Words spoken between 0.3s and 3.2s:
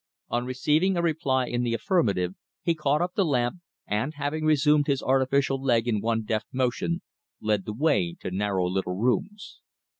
receiving a reply in the affirmative, he caught up